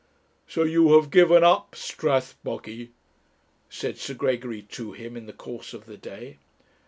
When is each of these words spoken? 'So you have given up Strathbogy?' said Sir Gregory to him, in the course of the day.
'So 0.47 0.63
you 0.63 0.93
have 0.95 1.11
given 1.11 1.43
up 1.43 1.75
Strathbogy?' 1.75 2.89
said 3.69 3.99
Sir 3.99 4.15
Gregory 4.15 4.63
to 4.63 4.93
him, 4.93 5.15
in 5.15 5.27
the 5.27 5.31
course 5.31 5.75
of 5.75 5.85
the 5.85 5.95
day. 5.95 6.39